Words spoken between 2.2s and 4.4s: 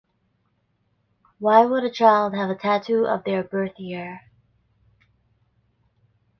have a tattoo of their birth year?